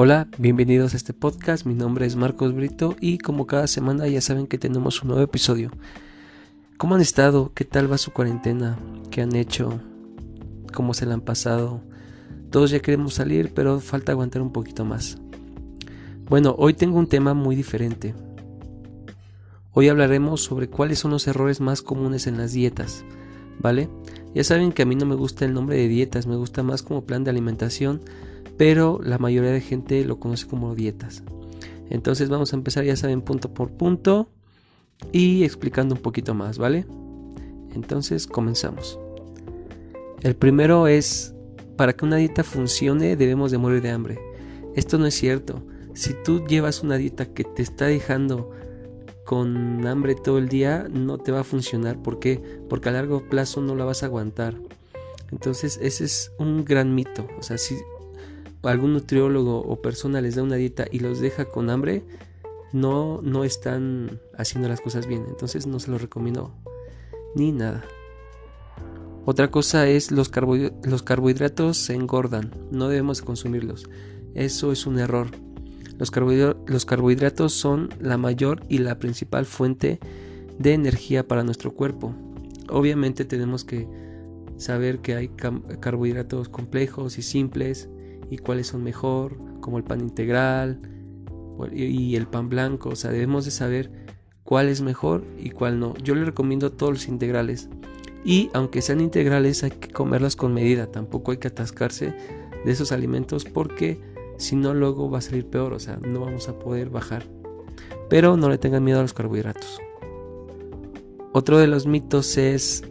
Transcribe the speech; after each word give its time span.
Hola, 0.00 0.28
bienvenidos 0.38 0.94
a 0.94 0.96
este 0.96 1.12
podcast. 1.12 1.66
Mi 1.66 1.74
nombre 1.74 2.06
es 2.06 2.14
Marcos 2.14 2.54
Brito 2.54 2.94
y 3.00 3.18
como 3.18 3.48
cada 3.48 3.66
semana 3.66 4.06
ya 4.06 4.20
saben 4.20 4.46
que 4.46 4.56
tenemos 4.56 5.02
un 5.02 5.08
nuevo 5.08 5.24
episodio. 5.24 5.72
¿Cómo 6.76 6.94
han 6.94 7.00
estado? 7.00 7.50
¿Qué 7.52 7.64
tal 7.64 7.90
va 7.90 7.98
su 7.98 8.12
cuarentena? 8.12 8.78
¿Qué 9.10 9.22
han 9.22 9.34
hecho? 9.34 9.80
¿Cómo 10.72 10.94
se 10.94 11.04
la 11.04 11.14
han 11.14 11.20
pasado? 11.20 11.80
Todos 12.52 12.70
ya 12.70 12.78
queremos 12.78 13.14
salir, 13.14 13.52
pero 13.52 13.80
falta 13.80 14.12
aguantar 14.12 14.40
un 14.40 14.52
poquito 14.52 14.84
más. 14.84 15.18
Bueno, 16.28 16.54
hoy 16.56 16.74
tengo 16.74 16.96
un 16.96 17.08
tema 17.08 17.34
muy 17.34 17.56
diferente. 17.56 18.14
Hoy 19.72 19.88
hablaremos 19.88 20.42
sobre 20.42 20.68
cuáles 20.68 21.00
son 21.00 21.10
los 21.10 21.26
errores 21.26 21.60
más 21.60 21.82
comunes 21.82 22.28
en 22.28 22.38
las 22.38 22.52
dietas, 22.52 23.04
¿vale? 23.58 23.88
Ya 24.32 24.44
saben 24.44 24.70
que 24.70 24.82
a 24.82 24.86
mí 24.86 24.94
no 24.94 25.06
me 25.06 25.16
gusta 25.16 25.44
el 25.44 25.54
nombre 25.54 25.76
de 25.76 25.88
dietas, 25.88 26.28
me 26.28 26.36
gusta 26.36 26.62
más 26.62 26.84
como 26.84 27.04
plan 27.04 27.24
de 27.24 27.30
alimentación 27.30 28.00
pero 28.56 29.00
la 29.02 29.18
mayoría 29.18 29.50
de 29.50 29.60
gente 29.60 30.04
lo 30.04 30.18
conoce 30.18 30.46
como 30.46 30.74
dietas. 30.74 31.22
Entonces 31.90 32.28
vamos 32.28 32.52
a 32.52 32.56
empezar, 32.56 32.84
ya 32.84 32.96
saben, 32.96 33.22
punto 33.22 33.52
por 33.52 33.70
punto 33.70 34.28
y 35.12 35.44
explicando 35.44 35.94
un 35.94 36.02
poquito 36.02 36.34
más, 36.34 36.58
¿vale? 36.58 36.86
Entonces 37.74 38.26
comenzamos. 38.26 38.98
El 40.22 40.34
primero 40.34 40.86
es, 40.88 41.34
para 41.76 41.92
que 41.92 42.04
una 42.04 42.16
dieta 42.16 42.42
funcione 42.42 43.16
debemos 43.16 43.50
de 43.50 43.58
morir 43.58 43.82
de 43.82 43.90
hambre. 43.90 44.18
Esto 44.74 44.98
no 44.98 45.06
es 45.06 45.14
cierto. 45.14 45.62
Si 45.94 46.14
tú 46.24 46.44
llevas 46.46 46.82
una 46.82 46.96
dieta 46.96 47.26
que 47.26 47.44
te 47.44 47.62
está 47.62 47.86
dejando 47.86 48.50
con 49.24 49.86
hambre 49.86 50.14
todo 50.14 50.38
el 50.38 50.48
día, 50.48 50.88
no 50.90 51.18
te 51.18 51.32
va 51.32 51.40
a 51.40 51.44
funcionar. 51.44 52.02
¿Por 52.02 52.18
qué? 52.18 52.42
Porque 52.68 52.88
a 52.88 52.92
largo 52.92 53.28
plazo 53.28 53.60
no 53.60 53.74
la 53.74 53.84
vas 53.84 54.02
a 54.02 54.06
aguantar. 54.06 54.54
Entonces 55.30 55.78
ese 55.82 56.04
es 56.04 56.32
un 56.38 56.64
gran 56.64 56.94
mito. 56.94 57.26
O 57.38 57.42
sea, 57.42 57.58
si 57.58 57.76
algún 58.62 58.92
nutriólogo 58.92 59.60
o 59.60 59.80
persona 59.80 60.20
les 60.20 60.34
da 60.34 60.42
una 60.42 60.56
dieta 60.56 60.86
y 60.90 61.00
los 61.00 61.20
deja 61.20 61.44
con 61.46 61.70
hambre, 61.70 62.04
no, 62.72 63.20
no 63.22 63.44
están 63.44 64.20
haciendo 64.36 64.68
las 64.68 64.80
cosas 64.80 65.06
bien. 65.06 65.24
Entonces 65.28 65.66
no 65.66 65.78
se 65.78 65.90
los 65.90 66.02
recomiendo 66.02 66.52
ni 67.34 67.52
nada. 67.52 67.84
Otra 69.24 69.50
cosa 69.50 69.86
es 69.86 70.10
los, 70.10 70.30
los 70.84 71.02
carbohidratos 71.02 71.76
se 71.76 71.94
engordan, 71.94 72.50
no 72.70 72.88
debemos 72.88 73.20
consumirlos. 73.20 73.88
Eso 74.34 74.72
es 74.72 74.86
un 74.86 74.98
error. 74.98 75.28
Los, 75.98 76.10
los 76.66 76.84
carbohidratos 76.86 77.52
son 77.52 77.90
la 78.00 78.16
mayor 78.16 78.62
y 78.68 78.78
la 78.78 78.98
principal 78.98 79.44
fuente 79.44 79.98
de 80.58 80.72
energía 80.72 81.26
para 81.26 81.44
nuestro 81.44 81.72
cuerpo. 81.72 82.14
Obviamente 82.70 83.24
tenemos 83.24 83.64
que 83.64 83.86
saber 84.56 85.00
que 85.00 85.14
hay 85.14 85.28
carbohidratos 85.28 86.48
complejos 86.48 87.18
y 87.18 87.22
simples 87.22 87.88
y 88.30 88.38
cuáles 88.38 88.68
son 88.68 88.82
mejor, 88.82 89.38
como 89.60 89.78
el 89.78 89.84
pan 89.84 90.00
integral 90.00 90.80
y 91.72 92.16
el 92.16 92.26
pan 92.26 92.48
blanco. 92.48 92.90
O 92.90 92.96
sea, 92.96 93.10
debemos 93.10 93.44
de 93.44 93.50
saber 93.50 93.90
cuál 94.44 94.68
es 94.68 94.80
mejor 94.80 95.24
y 95.38 95.50
cuál 95.50 95.80
no. 95.80 95.94
Yo 95.98 96.14
le 96.14 96.24
recomiendo 96.24 96.72
todos 96.72 96.92
los 96.92 97.08
integrales. 97.08 97.68
Y 98.24 98.50
aunque 98.52 98.82
sean 98.82 99.00
integrales 99.00 99.62
hay 99.64 99.70
que 99.70 99.88
comerlos 99.90 100.36
con 100.36 100.54
medida. 100.54 100.86
Tampoco 100.90 101.32
hay 101.32 101.38
que 101.38 101.48
atascarse 101.48 102.14
de 102.64 102.72
esos 102.72 102.92
alimentos 102.92 103.44
porque 103.44 104.00
si 104.36 104.56
no 104.56 104.74
luego 104.74 105.10
va 105.10 105.18
a 105.18 105.22
salir 105.22 105.46
peor. 105.46 105.72
O 105.72 105.78
sea, 105.78 105.96
no 105.96 106.20
vamos 106.20 106.48
a 106.48 106.58
poder 106.58 106.90
bajar. 106.90 107.24
Pero 108.08 108.36
no 108.36 108.48
le 108.48 108.58
tengan 108.58 108.84
miedo 108.84 108.98
a 108.98 109.02
los 109.02 109.14
carbohidratos. 109.14 109.80
Otro 111.32 111.58
de 111.58 111.66
los 111.66 111.86
mitos 111.86 112.38
es, 112.38 112.82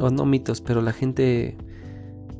o 0.00 0.10
no 0.10 0.26
mitos, 0.26 0.60
pero 0.60 0.82
la 0.82 0.92
gente 0.92 1.56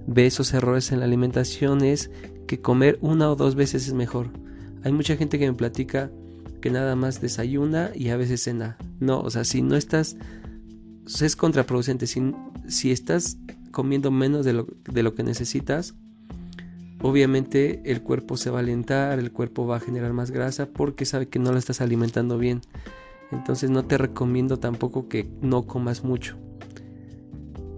ve 0.06 0.26
esos 0.26 0.52
errores 0.54 0.92
en 0.92 1.00
la 1.00 1.06
alimentación 1.06 1.82
es 1.82 2.10
que 2.46 2.60
comer 2.60 2.98
una 3.00 3.30
o 3.30 3.36
dos 3.36 3.54
veces 3.54 3.86
es 3.86 3.94
mejor. 3.94 4.30
Hay 4.84 4.92
mucha 4.92 5.16
gente 5.16 5.38
que 5.38 5.50
me 5.50 5.56
platica 5.56 6.10
que 6.60 6.70
nada 6.70 6.96
más 6.96 7.20
desayuna 7.20 7.90
y 7.94 8.10
a 8.10 8.16
veces 8.16 8.42
cena. 8.42 8.76
No, 9.00 9.20
o 9.20 9.30
sea, 9.30 9.44
si 9.44 9.62
no 9.62 9.76
estás, 9.76 10.16
es 11.20 11.36
contraproducente. 11.36 12.06
Si, 12.06 12.34
si 12.68 12.92
estás 12.92 13.38
comiendo 13.72 14.10
menos 14.10 14.44
de 14.44 14.52
lo, 14.52 14.66
de 14.90 15.02
lo 15.02 15.14
que 15.14 15.22
necesitas, 15.22 15.94
obviamente 17.02 17.82
el 17.84 18.02
cuerpo 18.02 18.36
se 18.36 18.50
va 18.50 18.58
a 18.58 18.62
alentar, 18.62 19.18
el 19.18 19.32
cuerpo 19.32 19.66
va 19.66 19.76
a 19.76 19.80
generar 19.80 20.12
más 20.12 20.30
grasa 20.30 20.66
porque 20.66 21.04
sabe 21.04 21.28
que 21.28 21.38
no 21.38 21.52
lo 21.52 21.58
estás 21.58 21.80
alimentando 21.80 22.38
bien. 22.38 22.60
Entonces 23.32 23.70
no 23.70 23.84
te 23.84 23.98
recomiendo 23.98 24.58
tampoco 24.58 25.08
que 25.08 25.28
no 25.42 25.66
comas 25.66 26.04
mucho 26.04 26.36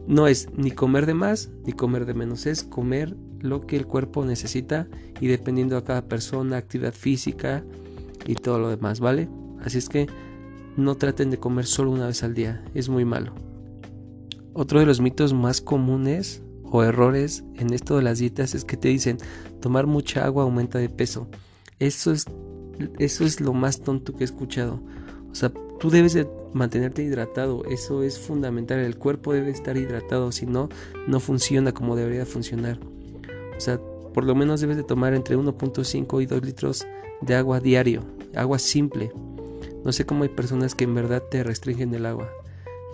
no 0.08 0.26
es 0.26 0.48
ni 0.56 0.70
comer 0.70 1.04
de 1.06 1.14
más 1.14 1.50
ni 1.66 1.72
comer 1.72 2.06
de 2.06 2.14
menos, 2.14 2.46
es 2.46 2.64
comer 2.64 3.14
lo 3.40 3.66
que 3.66 3.76
el 3.76 3.86
cuerpo 3.86 4.24
necesita 4.24 4.88
y 5.20 5.28
dependiendo 5.28 5.76
a 5.76 5.84
cada 5.84 6.08
persona, 6.08 6.56
actividad 6.56 6.94
física 6.94 7.62
y 8.26 8.34
todo 8.34 8.58
lo 8.58 8.70
demás, 8.70 9.00
¿vale? 9.00 9.28
Así 9.62 9.78
es 9.78 9.88
que 9.88 10.08
no 10.76 10.96
traten 10.96 11.30
de 11.30 11.38
comer 11.38 11.66
solo 11.66 11.90
una 11.90 12.06
vez 12.06 12.22
al 12.22 12.34
día, 12.34 12.64
es 12.74 12.88
muy 12.88 13.04
malo. 13.04 13.34
Otro 14.54 14.80
de 14.80 14.86
los 14.86 15.00
mitos 15.00 15.34
más 15.34 15.60
comunes 15.60 16.42
o 16.64 16.82
errores 16.82 17.44
en 17.56 17.72
esto 17.72 17.96
de 17.96 18.02
las 18.02 18.18
dietas 18.18 18.54
es 18.54 18.64
que 18.64 18.76
te 18.76 18.88
dicen 18.88 19.18
tomar 19.60 19.86
mucha 19.86 20.24
agua 20.24 20.44
aumenta 20.44 20.78
de 20.78 20.88
peso. 20.88 21.28
Eso 21.78 22.12
es, 22.12 22.24
eso 22.98 23.24
es 23.24 23.40
lo 23.42 23.52
más 23.52 23.82
tonto 23.82 24.14
que 24.14 24.20
he 24.20 24.24
escuchado. 24.24 24.80
O 25.30 25.34
sea, 25.34 25.52
tú 25.78 25.90
debes 25.90 26.14
de 26.14 26.26
mantenerte 26.52 27.02
hidratado, 27.02 27.64
eso 27.66 28.02
es 28.02 28.18
fundamental, 28.18 28.78
el 28.78 28.96
cuerpo 28.96 29.32
debe 29.32 29.50
estar 29.50 29.76
hidratado, 29.76 30.32
si 30.32 30.46
no, 30.46 30.68
no 31.06 31.20
funciona 31.20 31.72
como 31.72 31.96
debería 31.96 32.26
funcionar. 32.26 32.78
O 33.56 33.60
sea, 33.60 33.80
por 34.14 34.24
lo 34.24 34.34
menos 34.34 34.60
debes 34.60 34.76
de 34.76 34.84
tomar 34.84 35.14
entre 35.14 35.36
1.5 35.36 36.22
y 36.22 36.26
2 36.26 36.44
litros 36.44 36.86
de 37.20 37.34
agua 37.34 37.60
diario, 37.60 38.02
agua 38.34 38.58
simple. 38.58 39.12
No 39.84 39.92
sé 39.92 40.06
cómo 40.06 40.22
hay 40.24 40.28
personas 40.28 40.74
que 40.74 40.84
en 40.84 40.94
verdad 40.94 41.22
te 41.22 41.42
restringen 41.42 41.94
el 41.94 42.06
agua. 42.06 42.28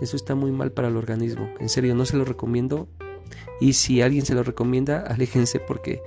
Eso 0.00 0.16
está 0.16 0.34
muy 0.34 0.50
mal 0.50 0.72
para 0.72 0.88
el 0.88 0.96
organismo. 0.96 1.48
En 1.60 1.68
serio, 1.68 1.94
no 1.94 2.04
se 2.04 2.16
lo 2.16 2.24
recomiendo. 2.24 2.88
Y 3.60 3.74
si 3.74 4.02
alguien 4.02 4.26
se 4.26 4.34
lo 4.34 4.42
recomienda, 4.42 5.00
aléjense 5.06 5.60
porque 5.60 6.02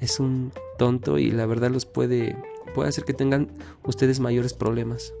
es 0.00 0.20
un 0.20 0.52
tonto 0.78 1.18
y 1.18 1.30
la 1.30 1.46
verdad 1.46 1.70
los 1.70 1.86
puede, 1.86 2.36
puede 2.74 2.88
hacer 2.88 3.04
que 3.04 3.14
tengan 3.14 3.48
ustedes 3.84 4.20
mayores 4.20 4.54
problemas. 4.54 5.12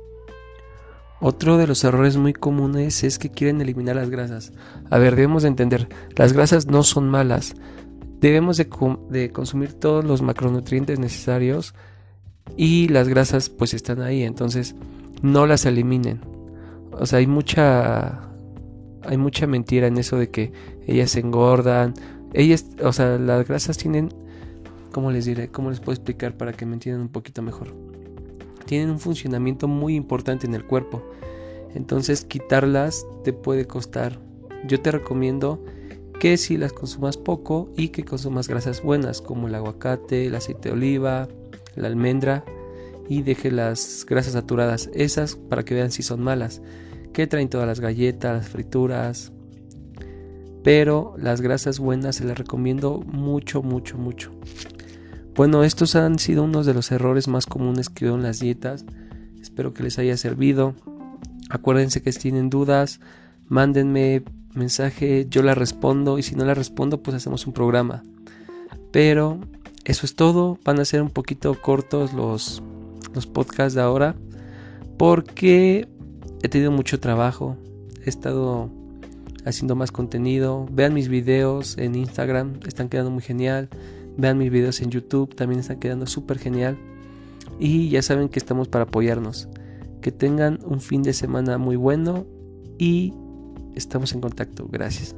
Otro 1.20 1.56
de 1.56 1.66
los 1.66 1.82
errores 1.82 2.16
muy 2.16 2.32
comunes 2.32 3.02
es 3.02 3.18
que 3.18 3.30
quieren 3.30 3.60
eliminar 3.60 3.96
las 3.96 4.10
grasas. 4.10 4.52
A 4.88 4.98
ver, 4.98 5.16
debemos 5.16 5.42
de 5.42 5.48
entender, 5.48 5.88
las 6.16 6.32
grasas 6.32 6.66
no 6.66 6.82
son 6.82 7.08
malas. 7.08 7.54
Debemos 8.20 8.56
de, 8.56 9.30
consumir 9.32 9.72
todos 9.72 10.04
los 10.04 10.22
macronutrientes 10.22 10.98
necesarios 10.98 11.74
y 12.56 12.88
las 12.88 13.08
grasas 13.08 13.48
pues 13.48 13.74
están 13.74 14.00
ahí, 14.00 14.22
entonces 14.22 14.74
no 15.22 15.46
las 15.46 15.66
eliminen. 15.66 16.20
O 16.92 17.06
sea, 17.06 17.18
hay 17.18 17.26
mucha 17.26 18.24
hay 19.04 19.16
mucha 19.16 19.46
mentira 19.46 19.86
en 19.86 19.98
eso 19.98 20.16
de 20.16 20.30
que 20.30 20.52
ellas 20.86 21.10
se 21.12 21.20
engordan. 21.20 21.94
Ellas, 22.32 22.66
o 22.82 22.92
sea, 22.92 23.18
las 23.18 23.46
grasas 23.46 23.78
tienen 23.78 24.10
¿cómo 24.92 25.10
les 25.10 25.24
diré? 25.24 25.48
¿Cómo 25.48 25.70
les 25.70 25.80
puedo 25.80 25.94
explicar 25.94 26.36
para 26.36 26.52
que 26.52 26.66
me 26.66 26.74
entiendan 26.74 27.02
un 27.02 27.08
poquito 27.08 27.42
mejor? 27.42 27.74
Tienen 28.68 28.90
un 28.90 28.98
funcionamiento 28.98 29.66
muy 29.66 29.96
importante 29.96 30.46
en 30.46 30.54
el 30.54 30.62
cuerpo. 30.62 31.02
Entonces 31.74 32.26
quitarlas 32.26 33.06
te 33.24 33.32
puede 33.32 33.66
costar. 33.66 34.20
Yo 34.66 34.78
te 34.82 34.90
recomiendo 34.90 35.64
que 36.20 36.36
si 36.36 36.58
las 36.58 36.74
consumas 36.74 37.16
poco 37.16 37.72
y 37.78 37.88
que 37.88 38.04
consumas 38.04 38.46
grasas 38.46 38.82
buenas 38.82 39.22
como 39.22 39.48
el 39.48 39.54
aguacate, 39.54 40.26
el 40.26 40.34
aceite 40.34 40.68
de 40.68 40.74
oliva, 40.74 41.28
la 41.76 41.88
almendra 41.88 42.44
y 43.08 43.22
deje 43.22 43.50
las 43.50 44.04
grasas 44.06 44.34
saturadas, 44.34 44.90
esas 44.92 45.36
para 45.36 45.64
que 45.64 45.72
vean 45.74 45.90
si 45.90 46.02
son 46.02 46.20
malas, 46.20 46.60
que 47.14 47.26
traen 47.26 47.48
todas 47.48 47.66
las 47.66 47.80
galletas, 47.80 48.36
las 48.36 48.48
frituras. 48.50 49.32
Pero 50.62 51.14
las 51.16 51.40
grasas 51.40 51.78
buenas 51.78 52.16
se 52.16 52.24
las 52.24 52.36
recomiendo 52.36 53.00
mucho, 53.06 53.62
mucho, 53.62 53.96
mucho. 53.96 54.30
Bueno, 55.38 55.62
estos 55.62 55.94
han 55.94 56.18
sido 56.18 56.42
unos 56.42 56.66
de 56.66 56.74
los 56.74 56.90
errores 56.90 57.28
más 57.28 57.46
comunes 57.46 57.88
que 57.88 58.06
veo 58.06 58.16
en 58.16 58.24
las 58.24 58.40
dietas. 58.40 58.84
Espero 59.40 59.72
que 59.72 59.84
les 59.84 59.96
haya 60.00 60.16
servido. 60.16 60.74
Acuérdense 61.48 62.02
que 62.02 62.10
si 62.10 62.18
tienen 62.18 62.50
dudas, 62.50 62.98
mándenme 63.46 64.24
mensaje, 64.54 65.28
yo 65.30 65.44
la 65.44 65.54
respondo 65.54 66.18
y 66.18 66.24
si 66.24 66.34
no 66.34 66.44
la 66.44 66.54
respondo, 66.54 67.04
pues 67.04 67.14
hacemos 67.14 67.46
un 67.46 67.52
programa. 67.52 68.02
Pero 68.90 69.38
eso 69.84 70.06
es 70.06 70.16
todo. 70.16 70.58
Van 70.64 70.80
a 70.80 70.84
ser 70.84 71.02
un 71.02 71.10
poquito 71.10 71.54
cortos 71.62 72.12
los, 72.14 72.60
los 73.14 73.28
podcasts 73.28 73.76
de 73.76 73.82
ahora 73.82 74.16
porque 74.96 75.86
he 76.42 76.48
tenido 76.48 76.72
mucho 76.72 76.98
trabajo. 76.98 77.56
He 78.04 78.08
estado 78.08 78.72
haciendo 79.44 79.76
más 79.76 79.92
contenido. 79.92 80.66
Vean 80.72 80.94
mis 80.94 81.06
videos 81.06 81.78
en 81.78 81.94
Instagram, 81.94 82.58
están 82.66 82.88
quedando 82.88 83.12
muy 83.12 83.22
genial. 83.22 83.68
Vean 84.18 84.36
mis 84.36 84.50
videos 84.50 84.82
en 84.82 84.90
YouTube, 84.90 85.34
también 85.34 85.60
están 85.60 85.78
quedando 85.78 86.06
súper 86.06 86.38
genial. 86.38 86.76
Y 87.60 87.88
ya 87.88 88.02
saben 88.02 88.28
que 88.28 88.38
estamos 88.38 88.68
para 88.68 88.84
apoyarnos. 88.84 89.48
Que 90.02 90.12
tengan 90.12 90.58
un 90.64 90.80
fin 90.80 91.02
de 91.02 91.12
semana 91.12 91.56
muy 91.56 91.76
bueno 91.76 92.26
y 92.78 93.14
estamos 93.74 94.12
en 94.12 94.20
contacto. 94.20 94.68
Gracias. 94.70 95.14